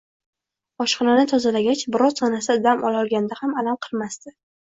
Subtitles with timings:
[0.85, 4.35] Oshxonani tozalagach, biroz xonasida dam ololganda ham alam qilmasdi